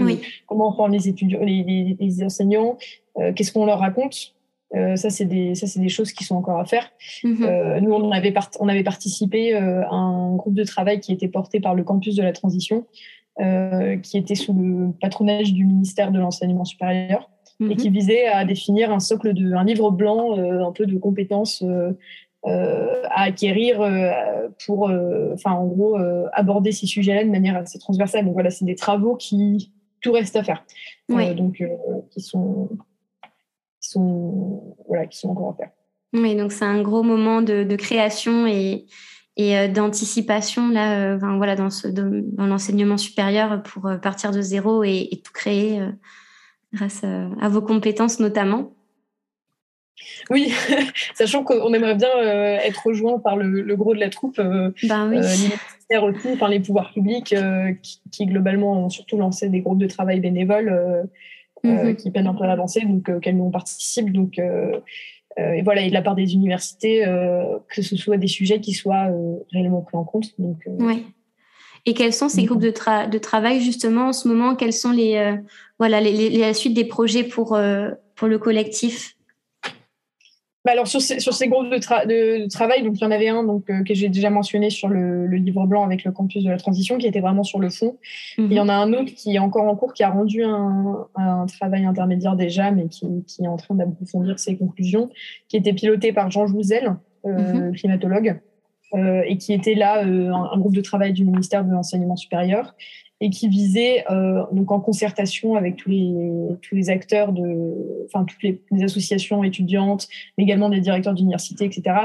[0.47, 2.77] comment on forme les étudiants, les, les, enseignants,
[3.35, 4.35] qu'est-ce qu'on leur raconte.
[4.73, 6.91] ça, c'est des, ça, c'est des choses qui sont encore à faire.
[7.23, 7.79] Mm-hmm.
[7.79, 11.75] nous, on avait, on avait participé à un groupe de travail qui était porté par
[11.75, 12.85] le campus de la transition,
[13.37, 17.29] qui était sous le patronage du ministère de l'enseignement supérieur
[17.61, 17.95] et qui mhm.
[17.95, 21.91] visait à définir un socle de, un livre blanc, euh, un peu de compétences euh,
[22.45, 23.77] euh, à acquérir
[24.65, 24.91] pour,
[25.33, 25.97] enfin, en gros,
[26.33, 28.25] aborder ces sujets-là de manière assez transversale.
[28.25, 30.65] Donc voilà, c'est des travaux qui tout reste à faire,
[31.07, 31.63] donc
[32.09, 32.69] qui sont,
[33.79, 35.69] qui sont, voilà, qui sont encore à faire.
[36.11, 38.85] Oui, donc c'est un gros moment de, de création et,
[39.35, 45.21] et d'anticipation là, voilà, dans, ce, dans l'enseignement supérieur pour partir de zéro et, et
[45.21, 45.81] tout créer
[46.71, 48.73] grâce à, vos compétences notamment
[50.29, 50.51] oui,
[51.13, 55.09] sachant qu'on aimerait bien euh, être rejoint par le, gros de la troupe, euh, ben
[55.09, 55.17] oui.
[55.17, 57.73] euh, aussi, enfin les pouvoirs publics euh,
[58.11, 61.07] qui, globalement ont surtout lancé des groupes de travail bénévoles
[61.63, 61.95] mhm.
[61.95, 64.11] qui peinent un peu à avancer, donc auxquels nous on participe.
[64.11, 64.39] Donc
[65.37, 67.03] et voilà, et de la part des universités,
[67.69, 69.07] que ce soit des sujets qui soient
[69.51, 70.27] réellement pris en compte.
[70.37, 71.05] Donc, oui.
[71.85, 72.73] Et quels sont ces groupes de,
[73.09, 74.55] de travail justement en ce moment?
[74.55, 75.35] Quels sont les euh,
[75.79, 79.17] voilà les, la suite des projets pour euh, pour le collectif?
[80.65, 83.27] Bah alors sur ces, sur ces groupes de, de, travail, donc il y en avait
[83.27, 86.41] un donc euh, que j'ai déjà mentionné sur le, le, livre blanc avec le campus
[86.41, 87.97] de la transition qui était vraiment sur le fond.
[88.37, 91.05] Il y en a un autre qui est encore en cours qui a rendu un,
[91.15, 95.09] un travail intermédiaire déjà mais qui, qui est en train d'approfondir ses conclusions,
[95.49, 96.95] qui était piloté par Jean Jouzel,
[97.25, 97.75] euh, mhm.
[97.75, 98.39] climatologue,
[98.93, 102.73] euh, et qui était là un, un, groupe de travail du ministère de l'enseignement supérieur
[103.23, 106.13] et qui visait, euh, donc en concertation avec tous les,
[106.61, 111.95] tous les acteurs, de, enfin toutes les, associations étudiantes, mais également des directeurs d'université, etc.,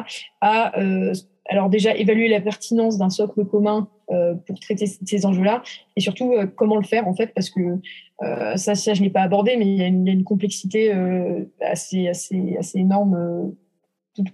[0.40, 1.12] à euh,
[1.48, 5.64] alors déjà évaluer la pertinence d'un socle commun euh, pour traiter ces enjeux-là,
[5.96, 7.80] et surtout comment le faire en fait, parce que
[8.54, 10.24] ça, ça je n'ai pas abordé, mais il y a une, il y a une
[10.24, 10.92] complexité
[11.60, 13.52] assez, assez, assez énorme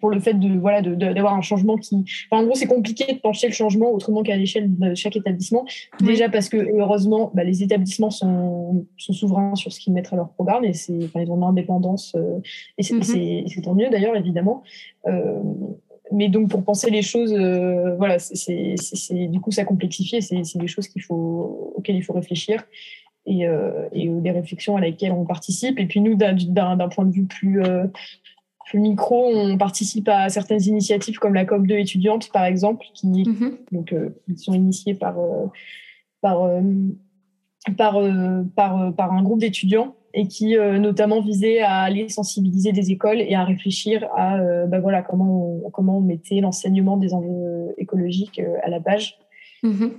[0.00, 3.18] pour le fait de voilà d'avoir un changement qui enfin, en gros c'est compliqué de
[3.18, 5.64] pencher le changement autrement qu'à l'échelle de chaque établissement.
[6.00, 10.16] Déjà parce que heureusement bah, les établissements sont, sont souverains sur ce qu'ils mettent à
[10.16, 12.40] leur programme et c'est enfin, ils ont une indépendance euh,
[12.78, 14.62] et c'est mm tant mieux d'ailleurs évidemment.
[15.06, 15.40] Euh,
[16.12, 18.74] mais donc pour penser les choses euh, voilà c'est
[19.28, 22.62] du coup ça complexifie c'est des choses qu'il faut auxquelles il faut réfléchir
[23.26, 23.46] et,
[23.92, 25.78] et des réflexions à laquelle on participe.
[25.78, 27.62] Et puis nous d'un point de vue plus
[28.74, 33.58] micro, on participe à certaines initiatives comme la COP2 étudiante, par exemple, qui, mhm.
[33.72, 35.46] donc, euh, sont initiées par, euh,
[36.20, 36.60] par, euh,
[37.76, 37.98] par,
[38.56, 43.34] par, par, un groupe d'étudiants et qui notamment visaient à aller sensibiliser des écoles et
[43.34, 48.68] à réfléchir à bah voilà, comment, on, comment on mettait l'enseignement des enjeux écologiques à
[48.68, 49.18] la page.
[49.64, 49.90] Mhm.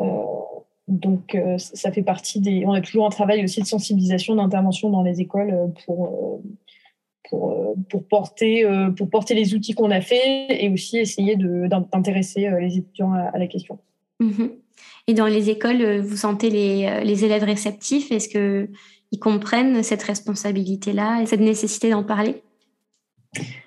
[0.88, 2.66] donc, ça fait partie des.
[2.66, 6.40] On a toujours un travail aussi de sensibilisation, d'intervention dans les écoles pour,
[7.30, 11.36] pour, euh, pour, porter, euh, pour porter les outils qu'on a fait et aussi essayer
[11.36, 13.80] d'intéresser euh, les étudiants à, la question.
[14.20, 14.52] Mhm.
[15.08, 18.12] Et dans les écoles, vous sentez les, les élèves réceptifs?
[18.12, 22.42] Est-ce qu'ils comprennent cette responsabilité-là et cette nécessité d'en parler?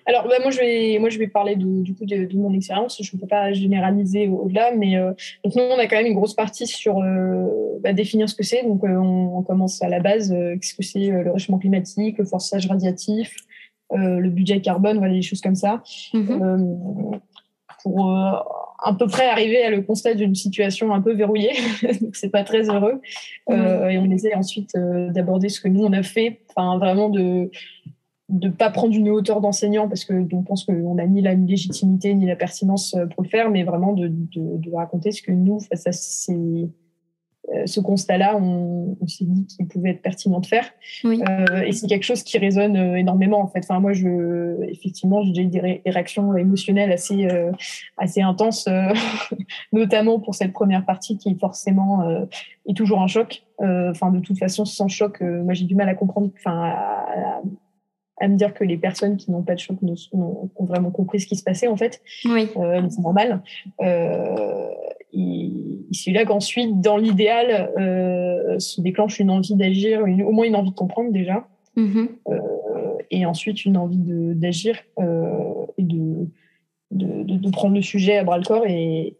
[0.05, 3.01] Alors, bah, moi, je vais, moi, je vais parler de, du coup de, mon expérience.
[3.01, 4.97] Je ne peux pas généraliser au-delà, mais
[5.45, 7.01] donc nous, on a quand même une grosse partie sur
[7.81, 8.65] bah, définir ce que c'est.
[8.65, 12.67] Donc, on, on, commence à la base, qu'est-ce que c'est le réchauffement climatique, le forçage
[12.67, 13.37] radiatif,
[13.97, 16.43] le budget carbone, voilà des choses comme ça, mhm.
[16.43, 17.19] euh,
[17.83, 18.33] pour euh,
[18.83, 21.55] à peu près arriver à le constat d'une situation un peu verrouillée.
[22.01, 23.01] Donc c'est pas très heureux.
[23.49, 23.91] Mhm.
[23.91, 27.51] et on essaie ensuite d'aborder ce que nous on a fait, enfin vraiment de
[28.29, 32.13] de pas prendre une hauteur d'enseignant parce que on pense qu'on n'a ni la légitimité
[32.15, 35.61] ni la pertinence pour le faire, mais vraiment de, de, de raconter ce que nous
[35.61, 36.67] face à ces euh,
[37.67, 40.65] ce constat-là, on, s'est dit qu'il pouvait être pertinent de faire.
[41.05, 43.61] Euh, et c'est quelque chose qui résonne euh, énormément en fait.
[43.61, 47.29] Enfin, moi, je, effectivement, j'ai eu des, réactions émotionnelles assez,
[47.97, 48.69] assez intenses,
[49.73, 52.27] notamment pour cette première partie qui forcément
[52.67, 53.43] est toujours un choc.
[53.61, 56.31] Enfin, de toute façon, sans choc, moi, j'ai du mal à comprendre.
[56.37, 57.43] Enfin, à, à
[58.27, 59.77] me dire que les personnes qui n'ont pas de choc
[60.13, 62.01] ont vraiment compris ce qui se passait en fait.
[62.25, 62.49] Oui.
[62.57, 63.43] Euh, c'est normal.
[63.81, 64.69] Euh,
[65.93, 70.71] c'est là qu'ensuite, dans l'idéal, euh, se déclenche une envie d'agir, au moins une envie
[70.71, 72.09] de comprendre déjà, mm-hmm.
[72.29, 72.39] euh,
[73.11, 74.77] et ensuite une envie d'agir
[75.79, 76.27] et de,
[76.91, 79.17] de, de, prendre le sujet à bras le corps et,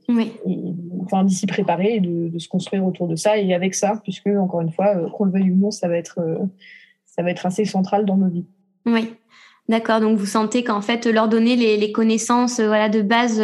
[1.03, 4.01] enfin d'y s'y préparer et de, de, se construire autour de ça et avec ça,
[4.03, 6.21] puisque encore une fois, qu'on le veuille ou non, ça va être
[7.05, 8.47] ça va être assez central dans nos vies.
[8.89, 9.15] Oui.
[9.69, 13.39] D'accord, donc vous sentez qu'en fait leur donner les, connaissances euh, voilà de base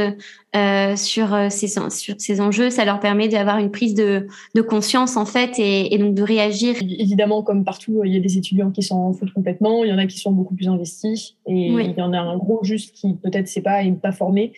[0.56, 4.26] euh, sur euh, ces sur ces enjeux, ça leur permet d'avoir une prise de,
[4.66, 6.76] conscience en fait et, donc de réagir.
[6.80, 9.98] Évidemment, comme partout, il y a des étudiants qui s'en foutent complètement, il y en
[9.98, 13.14] a qui sont beaucoup plus investis et il y en a un gros juste qui
[13.22, 14.54] peut-être sait pas et pas formé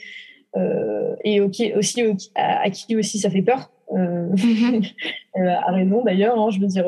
[1.24, 1.72] et aussi
[2.36, 3.72] à, qui aussi ça fait peur.
[3.92, 4.92] Mm-hmm.
[5.34, 6.86] à raison d'ailleurs, hein, je veux dire,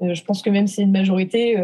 [0.00, 1.58] je pense que même c'est une majorité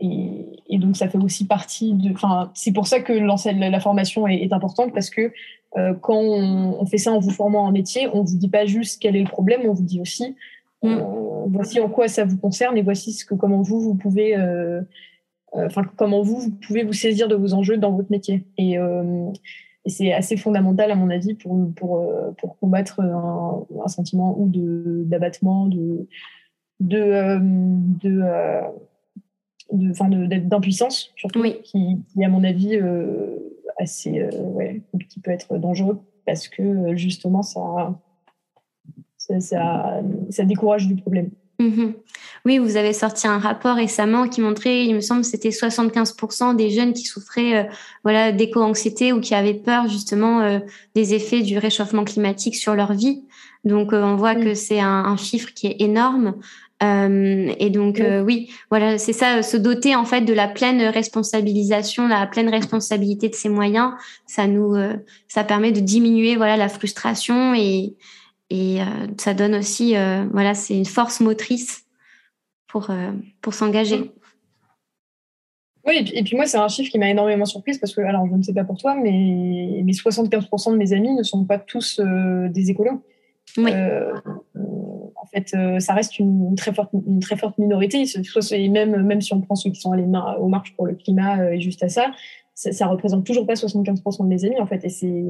[0.00, 2.12] et, donc, ça fait aussi partie de.
[2.12, 5.32] Enfin, c'est pour ça que la formation est, importante parce que
[5.76, 9.00] euh, quand on, fait ça en vous formant un métier, on vous dit pas juste
[9.00, 10.36] quel est le problème, on vous dit aussi
[10.82, 10.88] mm.
[10.88, 11.02] euh,
[11.48, 14.36] voici en quoi ça vous concerne et voici ce que comment vous vous pouvez.
[14.36, 14.80] Euh,
[15.54, 18.46] enfin, comment vous, vous pouvez vous saisir de vos enjeux dans votre métier.
[18.56, 22.06] Et, et c'est assez fondamental, à mon avis, pour, pour,
[22.38, 24.48] pour combattre un, un sentiment ou
[25.04, 26.06] d'abattement, de,
[26.78, 28.22] de, de,
[29.72, 33.36] d'impuissance, surtout, qui, qui, à mon avis, euh,
[33.78, 37.98] assez, euh, ouais, qui peut être dangereux parce que euh, justement, ça,
[39.16, 39.40] ça,
[40.30, 41.30] ça, décourage du problème.
[41.58, 41.92] Mm-hmm.
[42.46, 46.70] Oui, vous avez sorti un rapport récemment qui montrait, il me semble, c'était 75% des
[46.70, 47.68] jeunes qui souffraient
[48.02, 50.60] voilà d'éco-anxiété ou qui avaient peur justement
[50.94, 53.24] des effets du réchauffement climatique sur leur vie.
[53.64, 56.36] Donc on voit que c'est un, un, chiffre qui est énorme.
[56.82, 62.26] Et donc oui, voilà, c'est ça, se doter en fait de la pleine responsabilisation, la
[62.26, 63.92] pleine responsabilité de ses moyens,
[64.26, 64.74] ça nous,
[65.28, 67.94] ça permet de diminuer voilà la frustration et
[68.48, 68.78] et
[69.18, 69.94] ça donne aussi,
[70.32, 71.84] voilà, c'est une force motrice
[72.66, 72.90] pour
[73.42, 74.10] pour s'engager.
[75.86, 78.34] Oui, et puis, moi, c'est un chiffre qui m'a énormément surprise parce que, alors je
[78.34, 82.00] ne sais pas pour toi, mais, mais 75% de mes amis ne sont pas tous
[82.00, 83.02] euh, des écolos.
[83.56, 83.70] Oui.
[85.20, 88.04] Euh, en fait, euh, ça reste une, très forte, une très forte minorité.
[88.52, 90.06] Et même, même si on prend ceux qui sont allés
[90.38, 92.12] aux marches pour le climat et juste à ça,
[92.54, 94.84] ça, ça représente toujours pas 75% de mes amis, en fait.
[94.84, 95.24] Et c'est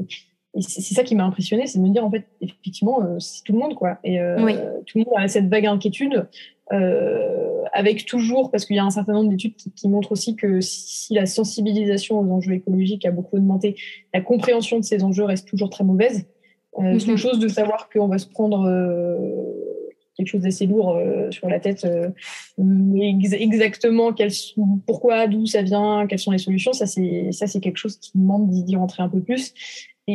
[0.59, 3.59] c'est ça qui m'a impressionné, c'est de me dire en fait effectivement c'est tout le
[3.59, 4.17] monde quoi et
[4.85, 6.27] tout le monde a cette vague inquiétude
[6.73, 10.61] euh, avec toujours, parce qu'il y a un certain nombre d'études qui, montrent aussi que
[10.61, 13.75] si la sensibilisation aux enjeux écologiques a beaucoup augmenté,
[14.13, 16.25] la compréhension de ces enjeux reste toujours très mauvaise.
[16.79, 17.17] Euh, C'est une mhm.
[17.17, 19.17] chose de savoir qu'on va se prendre euh,
[20.23, 21.87] quelque chose d'assez lourd euh, sur la tête,
[22.57, 24.13] mais exactement
[24.85, 28.11] pourquoi, d'où ça vient, quelles sont les solutions, ça c'est ça c'est quelque chose qui
[28.15, 29.53] demande d'y rentrer un peu plus.
[30.07, 30.13] Et,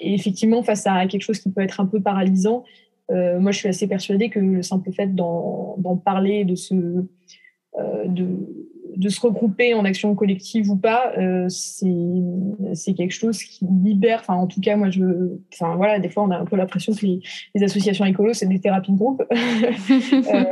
[0.00, 2.62] et, effectivement, face à quelque chose qui peut être un peu paralysant,
[3.10, 8.06] euh, moi, je suis assez persuadée que le simple fait d'en parler, de se, euh,
[8.06, 14.20] de, de, se regrouper en action collective ou pas, euh, c'est quelque chose qui libère.
[14.20, 15.04] Enfin, en tout cas, moi, je,
[15.52, 17.20] enfin voilà, des fois, on a un peu l'impression que les,
[17.54, 19.22] les, associations écolo, c'est des thérapies de groupe.
[19.32, 20.44] euh,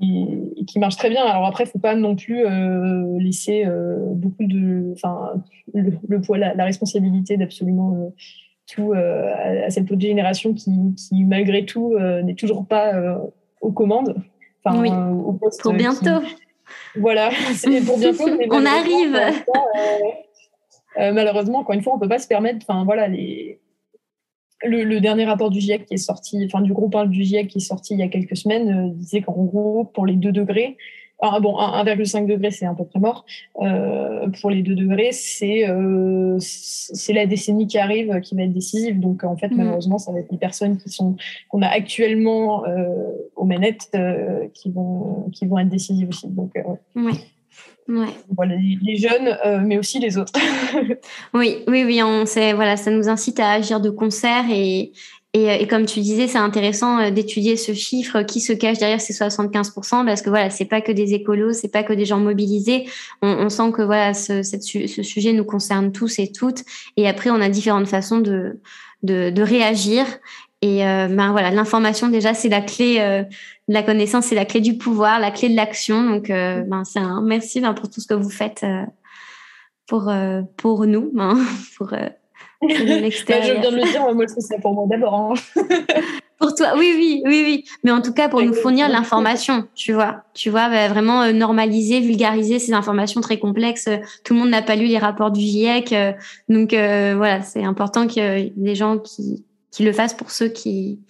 [0.00, 1.24] et, qui marchent très bien.
[1.24, 3.64] Alors après, il faut pas non plus euh, laisser
[4.14, 8.12] beaucoup de, enfin, le, le, poids, la, la responsabilité d'absolument
[8.70, 13.18] tout à, cette autre génération qui, qui malgré tout, n'est toujours pas
[13.60, 14.14] aux commandes.
[14.62, 14.90] Enfin, oui.
[14.90, 16.20] au poste pour bientôt.
[16.96, 18.28] Voilà, c'est pour bientôt.
[18.50, 19.18] on arrive.
[20.96, 22.64] malheureusement, encore une fois, on peut pas se permettre.
[22.68, 23.60] Enfin voilà, les,
[24.64, 27.48] le, le, dernier rapport du GIEC qui est sorti, enfin du groupe 1 du GIEC
[27.48, 30.76] qui est sorti il y a quelques semaines, disait qu'en gros, pour les 2 degrés,
[31.20, 33.24] bon, 1,5 degré, c'est un peu près mort.
[33.60, 38.52] Euh, pour les 2 degrés, c'est euh, c'est la décennie qui arrive qui va être
[38.52, 39.00] décisive.
[39.00, 39.56] Donc, en fait, mm.
[39.56, 41.16] malheureusement, ça va être les personnes qui sont
[41.48, 42.86] qu'on a actuellement euh,
[43.36, 43.90] aux manettes
[44.54, 46.28] qui vont qui vont être décisives aussi.
[46.28, 46.52] Donc,
[46.94, 47.12] oui.
[47.88, 48.08] Ouais.
[48.36, 50.32] Voilà, les, jeunes, euh, mais aussi les autres.
[51.34, 54.92] oui, oui, oui, on sait, voilà, ça nous incite à agir de concert et,
[55.44, 59.00] et, et, comme tu disais, c'est intéressant euh, d'étudier ce chiffre qui se cache derrière
[59.00, 62.18] ces 75%, parce que voilà, c'est pas que des écolos, c'est pas que des gens
[62.18, 62.86] mobilisés.
[63.22, 66.64] On, on sent que voilà, ce, ce, sujet nous concerne tous et toutes.
[66.96, 68.60] Et après, on a différentes façons de,
[69.02, 70.04] de, de réagir.
[70.60, 72.96] Et euh, ben voilà, l'information déjà, c'est la clé.
[72.98, 73.22] Euh,
[73.68, 76.02] la connaissance, c'est la clé du pouvoir, la clé de l'action.
[76.08, 78.84] Donc, euh, ben c'est un merci ben, pour tout ce que vous faites euh,
[79.86, 80.12] pour
[80.56, 81.38] pour nous, ben,
[81.76, 81.92] pour
[82.60, 85.14] bah, je viens de le dire, moi, c'est pour moi d'abord.
[85.14, 85.34] Hein.
[86.38, 87.64] pour toi, oui, oui, oui, oui.
[87.84, 90.24] Mais en tout cas, pour nous fournir l'information, tu vois.
[90.34, 93.88] Tu vois, bah, vraiment euh, normaliser, vulgariser ces informations très complexes.
[94.24, 95.92] Tout le monde n'a pas lu les rapports du GIEC.
[95.92, 96.12] Euh,
[96.48, 100.30] donc, euh, voilà, c'est important qu'il y ait des gens qui, qui le fassent pour
[100.30, 101.00] ceux qui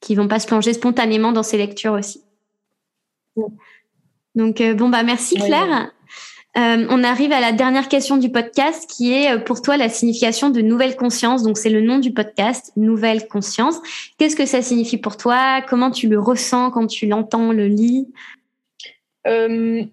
[0.00, 2.22] qui vont pas se plonger spontanément dans ces lectures aussi.
[4.36, 5.90] Donc, bon, bah, merci Claire.
[6.56, 9.90] Euh, on arrive à la dernière question du podcast qui est euh, pour toi la
[9.90, 11.42] signification de nouvelle conscience.
[11.42, 13.78] Donc c'est le nom du podcast, Nouvelle conscience.
[14.18, 15.60] Qu'est-ce que ça signifie pour toi?
[15.68, 18.08] Comment tu le ressens quand tu l'entends, le lis?
[19.24, 19.90] Ben,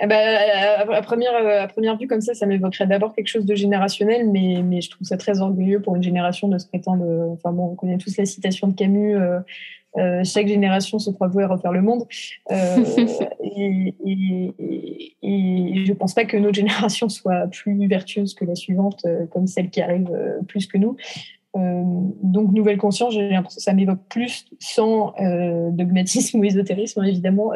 [0.00, 4.80] à, première, à première vue, comme ça, ça m'évoquerait d'abord quelque chose de générationnel, mais,
[4.80, 7.04] je trouve ça très orgueilleux pour une génération de se prétendre.
[7.32, 9.16] Enfin bon, on connaît tous la citation de Camus
[10.24, 12.04] chaque génération se croit vouée à refaire le monde.
[12.50, 12.84] Euh,
[13.42, 19.02] et, et, et, je pense pas que notre génération soit plus vertueuse que la suivante,
[19.06, 20.96] euh, comme celle qui arrive euh, plus que nous.
[21.54, 25.14] donc, nouvelle conscience, j'ai l'impression que ça m'évoque plus, sans
[25.70, 27.50] dogmatisme ou ésotérisme, évidemment,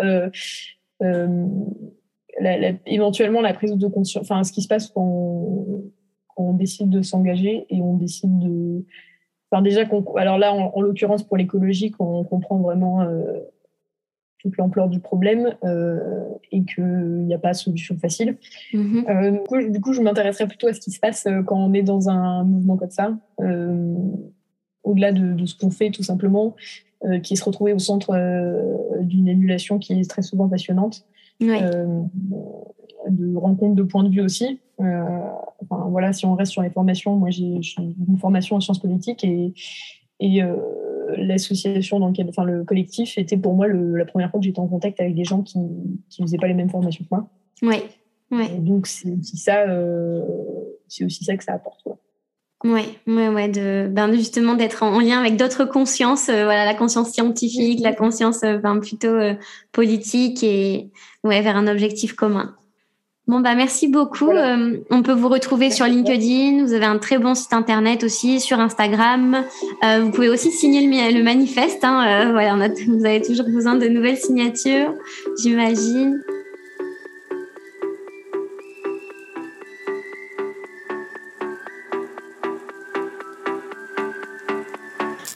[0.98, 5.82] la, la, éventuellement la prise de conscience, enfin, ce qui se passe quand
[6.34, 8.84] quand on décide de s'engager et on décide de
[9.60, 9.82] déjà,
[10.16, 13.40] alors là, en, l'occurrence pour l'écologie, on comprend vraiment euh,
[14.38, 15.98] toute l'ampleur du problème euh,
[16.50, 18.38] et qu'il n'y a pas de solution facile.
[18.72, 19.10] Mm-hmm.
[19.10, 22.08] Euh, du, coup, je m'intéresserais plutôt à ce qui se passe quand on est dans
[22.08, 23.14] un mouvement comme ça,
[24.84, 26.56] au-delà de, ce qu'on fait tout simplement,
[27.22, 28.16] qui est se retrouver au centre
[29.00, 31.04] d'une émulation qui est très souvent passionnante.
[33.08, 34.60] De rencontres de points de vue aussi.
[34.80, 35.02] Euh,
[35.62, 39.24] enfin, voilà, si on reste sur les formations, moi j'ai une formation en sciences politiques
[39.24, 39.54] et,
[40.20, 40.56] et euh,
[41.16, 44.60] l'association dans lequel, enfin le collectif était pour moi le, la première fois que j'étais
[44.60, 47.28] en contact avec des gens qui ne faisaient pas les mêmes formations que moi.
[47.62, 47.76] Oui.
[48.30, 48.48] Ouais.
[48.58, 50.22] donc c'est aussi ça, euh,
[50.88, 51.86] c'est aussi ça que ça apporte.
[52.64, 56.74] Ouais, ouais, ouais, de, ben justement d'être en, lien avec d'autres consciences, euh, voilà, la
[56.74, 59.18] conscience scientifique, la conscience euh, ben, plutôt
[59.72, 60.90] politique et
[61.24, 62.56] ouais, vers un objectif commun.
[63.32, 64.30] Bon bah merci beaucoup.
[64.90, 66.66] on peut vous retrouver sur LinkedIn.
[66.66, 69.42] Vous avez un très bon site internet aussi sur Instagram.
[69.82, 71.82] vous pouvez aussi signer le, le manifeste.
[71.82, 72.54] Hein, voilà,
[72.86, 74.92] vous avez toujours besoin de nouvelles signatures,
[75.40, 76.22] j'imagine.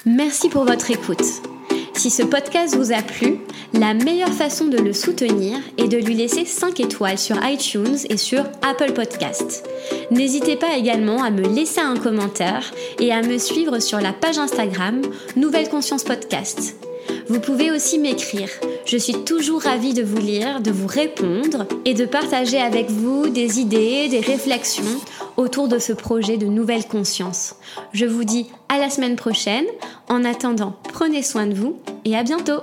[0.05, 1.56] Merci pour votre écoute.
[1.97, 3.39] Si ce podcast vous a plu,
[3.73, 8.19] la meilleure façon de le soutenir est de lui laisser 5 étoiles sur iTunes et
[8.19, 9.67] sur Apple Podcast.
[10.11, 12.71] N'hésitez pas également à me laisser un commentaire
[13.01, 15.01] et à me suivre sur la page Instagram
[15.37, 16.77] Nouvelle Conscience Podcast.
[17.29, 18.51] Vous pouvez aussi m'écrire.
[18.85, 23.29] Je suis toujours ravie de vous lire, de vous répondre et de partager avec vous
[23.29, 25.01] des idées, des réflexions
[25.37, 27.57] autour de ce projet de nouvelle conscience.
[27.93, 29.67] Je vous dis à la semaine prochaine.
[30.09, 32.61] En attendant, prenez soin de vous et à bientôt